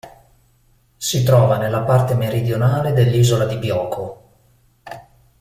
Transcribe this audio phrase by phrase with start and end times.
[0.97, 4.29] Si trova nella parte meridionale dell'isola di Bioko.